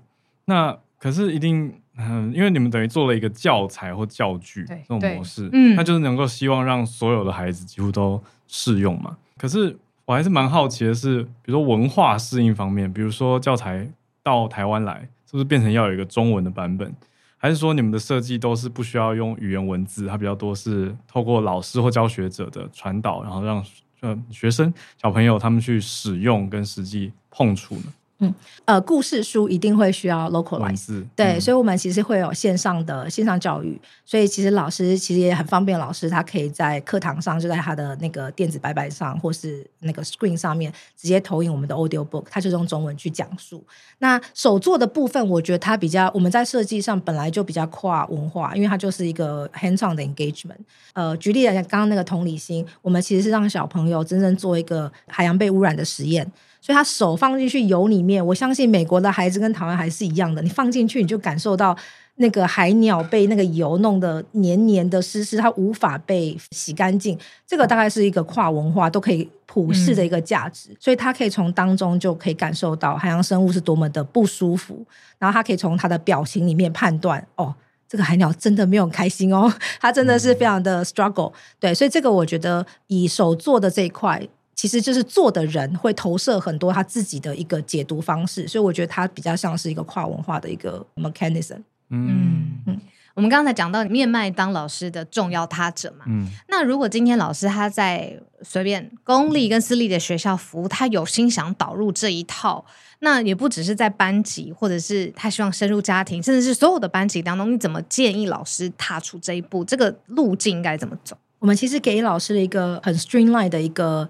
[0.46, 9.16] 那可是一定，嗯，因为你们等于做了一个教材或教具这种模式，嗯，那就是能够希望让所有的孩子几乎都适用嘛。
[9.38, 13.88] 可是我还是蛮好奇的是，比如说文化适应方面，比如说教材
[14.24, 16.92] 到台湾来，是不是变成要有一个中文的版本？
[17.36, 23.64] 还是说你们的设计都是不需要用语言文字，它比较多是透过老师或教学者的传导，然后让。
[24.04, 27.84] 呃，学生小朋友他们去使用跟实际碰触呢？
[28.20, 28.32] 嗯，
[28.64, 43.64] 呃，故事书一定会需要 localize，对，嗯、所以我们其实会有线上的线上教育，所以其实老师其实也很方便，老师他可以在课堂上就在他的那个电子白板上或是那个 screen 上面直接投影我们的 audio book，他就用中文去讲述。
[43.98, 50.58] 那手作的部分，我觉得它比较我们在设计上本来就比较跨文化，因为它就是一个 hands-on 的 engagement。
[50.92, 56.30] 呃，举例来讲，刚刚那个同理心，我们其实是让小朋友真正做一个海洋被污染的实验。
[56.64, 60.40] 所以他手放进去油里面，我相信美国的孩子跟台湾还是一样的。
[60.40, 61.76] 你放进去，你就感受到
[62.14, 67.18] 那个海鸟被那个油弄得黏黏的、湿湿，它无法被洗干净。
[67.46, 74.82] 这个大概是一个跨文化都可以普世的一个价值，嗯、所以他可以从当中就可以感受到海洋生物是多么的不舒服。
[75.18, 77.54] 然后他可以从他的表情里面判断，哦，
[77.86, 81.30] 这个海鸟真的没有开心哦， 它真的是非常的 struggle。
[81.60, 84.26] 对，所以这个我觉得以手做的这一块。
[84.54, 91.58] 其实就是做的人会投射很多他自己的一个解读方式，所以我觉得它比较像是一个跨文化的一个 mechanism。
[91.90, 92.80] 嗯嗯，
[93.14, 102.64] 我们刚才讲到面麦当老师的重要他者嘛，嗯，那如果今天老师他在随便公立跟私立的学校服务，他有心想导入这一套，
[103.00, 109.64] 那也不只是在班级，或者是他希望深入家庭，甚至是所有的班级当中，你怎么建议老师踏出这一步？
[109.64, 111.16] 这个路径应该怎么走？
[111.38, 114.08] 我们其实给老师的一个很 streamline 的一个。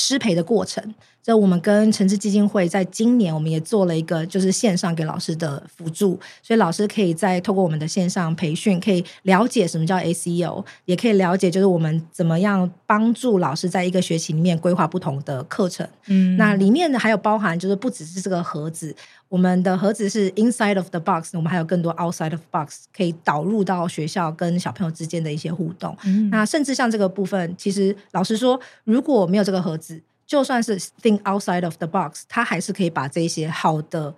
[0.00, 15.86] 失陪的过程，这我们跟诚致基金会在今年，我们也做了一个就是线上给老师的辅助，所以老师可以在透过我们的线上培训，可以了解什么叫 SEO，也可以了解就是我们怎么样帮助老师在一个学期里面规划不同的课程。
[16.06, 18.96] 嗯，那里面呢还有包含就是不只是这个盒子，
[19.28, 25.94] 我们的盒子是 inside of the box，我们还有更多 outside of box 可以导入到学校跟小朋友之间的一些互动。
[26.04, 30.00] 嗯，那甚至像这个部分，其实老实说，如果没有这个盒子。
[30.30, 34.14] 就算是 think outside of the box，他还是可以把这些好的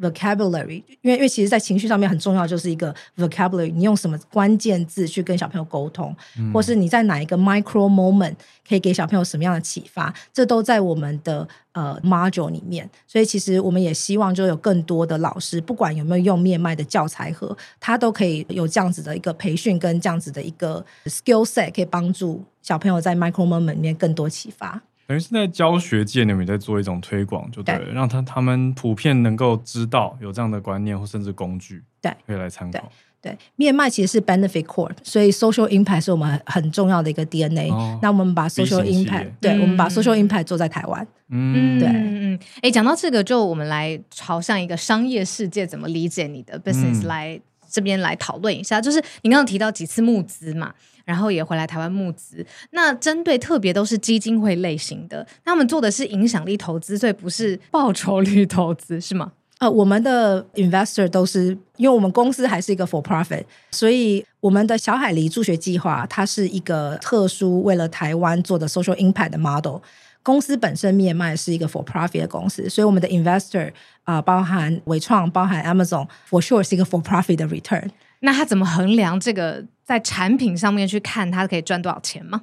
[0.00, 8.36] vocabulary，因为因为其实，在情绪上面很重要，就是一个 vocabulary，你用什么关键字去跟小朋友沟通，嗯、或是你在哪一个 micro moment
[8.68, 12.88] 可以给小朋友什么样的启发，这都在我们的呃 module 里面。
[13.08, 24.80] 所以，其实我们也希望就有更多的老师，不管有没有用面麦的教材盒，他都可以有这样子的一个培训跟这样子的一个 skill set，可以帮助小朋友在 micro moment 里面更多启发。
[25.06, 32.90] 等于是在教学界，你们也在做一种推广，就对了，对让他他们普遍能够知道有这样的观念或甚至工具，对，可以来参考。
[33.20, 37.70] 对，对，面麦其实是 benefit core，所以 social impact 是我们很重要的一个 DNA。
[37.70, 41.06] 哦、那我们把 social impact，对，嗯、我们把 social impact 做在台湾。
[41.28, 42.38] 嗯，对，嗯嗯。
[42.62, 47.40] 哎，讲到这个，就我们来朝向一个商业世界怎么理解你的 business、嗯、来
[47.76, 48.80] 这边来讨论一下。
[48.80, 50.72] 就是你刚刚提到几次募资嘛？
[51.04, 59.30] 然后也回来台湾募资，那针对特别都是基金会类型的，他们做的是影响力投资，所以不是报酬率投资，是吗？
[59.58, 69.80] 呃，我们的 investor 都是因为我们公司还是一个 for profit，所以我们的小海狸助学计划它是一个特殊为了台湾做的 social impact model。
[70.26, 73.68] 公司本身面卖是一个 for profit 的公司，所以我们的 investor
[74.02, 77.88] 啊、呃，包含伟创、包含 Amazon，for sure 是一个 for profit 的 return。
[78.18, 82.42] 那他怎么衡量这个在产品上面去看它可以赚多少钱吗？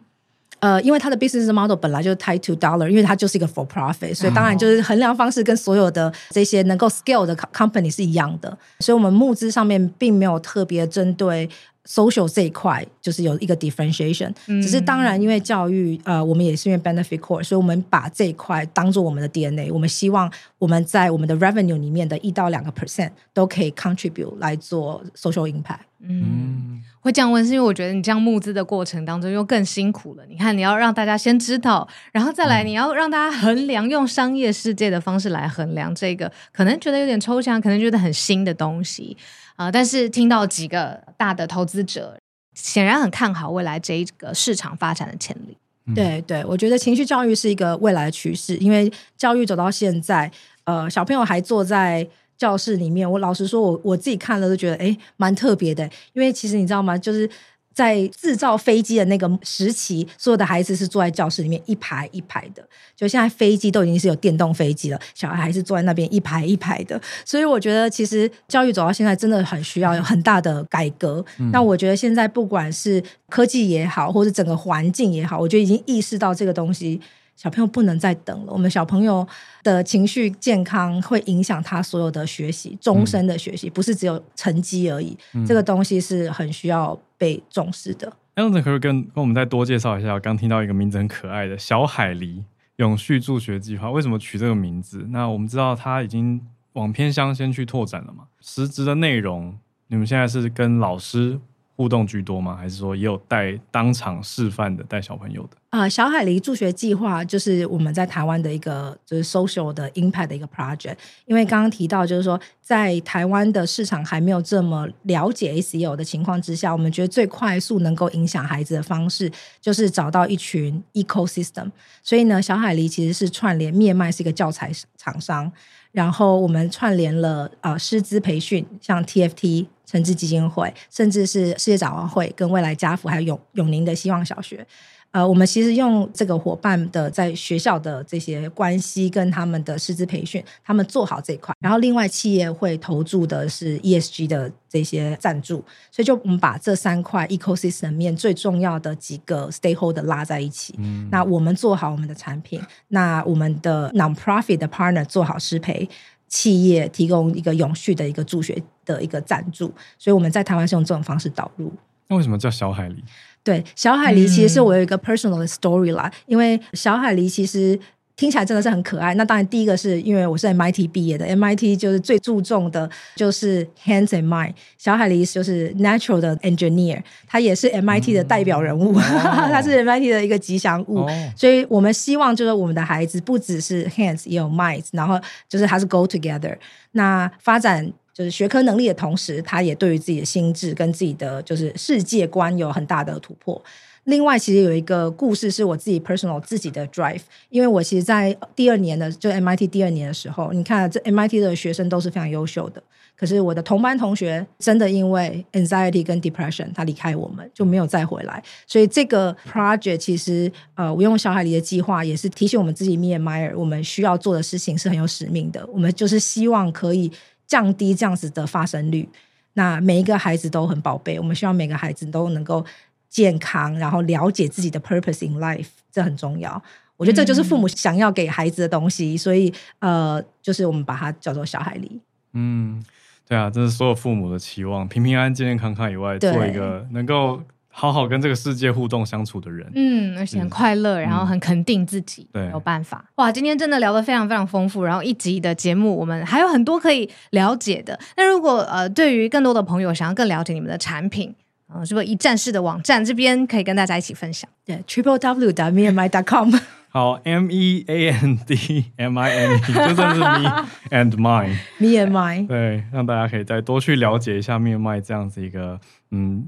[0.60, 8.58] 呃，因为它的 business model 本来就是 tied to dollar，因为它就是一个 for profit，所以当然就是衡量方式跟所有的这些能够 scale 的 company 是一样的。
[8.80, 11.50] 所以我们募资上面并没有特别针对
[11.88, 14.34] social 这一块，就是有一个 differentiation。
[14.46, 19.72] 只是当然，因为教育，呃，我们也是因为 benefit core，所以我们把这一块当做我们的 DNA。
[19.72, 25.80] 我们希望我们在我们的 revenue 里面的一到两个 percent 都可以 contribute 来做 social impact。
[26.00, 26.82] 嗯。
[27.04, 30.24] 会这样问，是因为我觉得你这样募资的过程当中又更辛苦了。
[30.30, 39.18] 你看，你要让大家先知道，然后再来，你要让大家衡量，用商业世界的方式来衡量这个，可能觉得有点抽象，可能觉得很新的东西
[39.58, 39.72] 啊、呃。
[39.72, 42.18] 但是听到几个大的投资者，
[42.54, 45.58] 显然很看好未来这一个市场发展的潜力。
[45.88, 50.32] 嗯、对对，我觉得情绪教育是一个未来的趋势，因为教育走到现在，
[50.64, 52.08] 呃，小朋友还坐在。
[52.44, 55.90] 教室里面，我老实说，我我自己看了都觉得，哎，蛮特别的。
[56.12, 56.98] 因为其实你知道吗？
[56.98, 57.30] 就是
[57.74, 62.62] 在制造飞机的那个时期，所有的孩子是坐在教室里面一排一排的。
[62.98, 67.00] 就现在飞机都已经是有电动飞机了，小孩还是坐在那边一排一排的。
[67.24, 71.24] 所以我觉得，其实教育走到现在，真的很需要有很大的改革。
[71.40, 77.00] 嗯、那我觉得现在不管是科技也好，或者整个环境也好，我觉得已经意识到这个东西。
[77.36, 78.54] 小朋友不能再等了。
[78.54, 79.28] 我们小朋友
[79.64, 85.18] 的情绪健康会影响他所有的学习，终身的学习，不是只有成绩而已。
[85.34, 88.12] 嗯、这个东西是很需要被重视的。
[88.36, 90.14] 不可以跟跟我们再多介绍一下？
[90.14, 92.44] 我刚听到一个名字很可爱的小海狸
[92.78, 95.06] 永续助学计划，为什么取这个名字？
[95.10, 96.42] 那我们知道他已经
[96.74, 98.24] 往偏乡先去拓展了嘛？
[98.42, 99.56] 实质的内容，
[99.88, 101.40] 你们现在是跟老师
[101.76, 102.56] 互动居多吗？
[102.56, 105.58] 还是说也有带当场示范的带小朋友的？
[105.72, 110.96] 啊、小海狸助学计划就是我们在台湾的一个就是 social 的 impact 的一个 project。
[111.26, 121.72] 因为刚刚提到，就是说在台湾的市场还没有这么了解 SEO 的情况之下，我们觉得最快速能够影响孩子的方式，就是找到一群 ecosystem。
[122.04, 125.52] 所以呢，小海狸其实是串联面卖是一个教材厂商，
[125.94, 134.68] 然后我们串联了啊师资培训，像 TFT 诚志基金会，甚至是世界展望会跟未来家福，还有永永宁的希望小学。
[135.14, 150.74] 呃，我们其实用这个伙伴的在学校的这些关系跟他们的师资培训，他们做好这一块，然后另外企业会投注的是 ESG 的这些赞助，所以就我们把这三块 ecosystem 面最重要的几个 stakeholder 拉在一起。
[150.80, 155.88] 嗯，那我们做好我们的产品，那我们的 non-profit 的 partner 做好师培，
[156.28, 161.72] 企业提供一个永续的一个助学的一个赞助，所以我们在台湾是用这种方式导入。
[162.08, 162.96] 那为什么叫小海狸？
[163.44, 167.78] 对，小海狸其实是我有一个 personal 的 story 啦，嗯、因为小海狸其实
[168.16, 169.14] 听起来真的是很可爱。
[169.16, 174.54] 那当然，第一个是因为我是 MIT 毕业的，MIT 就是最注重的就是 hands and mind。
[174.78, 181.00] 小海狸就是 natural 的 engineer，他也是 MIT 的代表人物，他、嗯、 是 MIT 的一个吉祥物。
[181.00, 185.20] 哦、所以我们希望就是我们的孩子不只是 hands 也有 mind，然后
[185.50, 186.56] 就是他是 go together。
[186.92, 187.92] 那发展。
[188.14, 193.60] 就是学科能力的同时，他也对于自己的心智跟自己的就是世界观有很大的突破。
[194.04, 202.84] 另外，其实有一个故事是我自己 personal 自己的 drive，因为我其实，在第二年的就 MIT 第二年的时候，你看这 MIT 的学生都是非常优秀的，
[203.18, 208.44] 可是我的同班同学真的因为 anxiety 跟 depression，他离开我们就没有再回来。
[208.68, 215.66] 所以这个 project 其实呃，我用小海狸的计划也是提醒我们自己 me and myer 我们需要做的事情是很有使命的。
[215.72, 217.10] 我们就是希望可以。
[217.48, 219.08] 降低这样子的发生率，
[219.54, 221.20] 那每一个孩子都很宝贝。
[221.20, 222.66] 我们希望每个孩子都能够
[223.10, 226.62] 健康，然后了解自己的 purpose in life，这很重要。
[226.98, 232.00] 我觉得这就是父母想要给孩子的东西，嗯、所以呃，就是我们把它叫做小海狸。
[232.34, 232.84] 嗯，
[233.28, 237.42] 对啊，这是所有父母的期望，平平安安、健健康康以外，做一个能够。
[237.76, 243.04] 好好跟这个世界互动相处的人，嗯，而且很快乐，嗯、然后很肯定自己，对，有办法。
[243.16, 248.00] 哇，今天真的聊得非常非常丰富，然后一集的节目我们还有很多可以了解的。
[248.16, 251.34] 那如果呃，对于更多的朋友想要更了解你们的产品，
[251.70, 254.48] 嗯、呃，是不是一站式的网站这边可以跟大家一起分享？
[254.64, 256.56] 对，triple w 点 meandmind.com。
[256.94, 264.80] 好，M E A N D M I N E，就算是 Me and Mine，Me and Mine，对，让大家可以再多去了解一下 Me and
[264.80, 265.80] Mine 这样子一个
[266.12, 266.46] 嗯。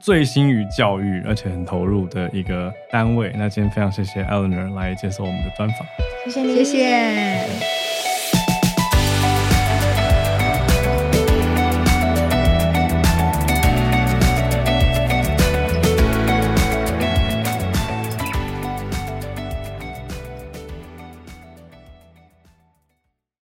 [0.00, 3.32] 最新于教育，而且很投入的一个单位。
[3.36, 5.78] 那今天非常谢谢 Eleanor 来接受我们的专访，
[6.24, 7.83] 谢谢你，谢谢。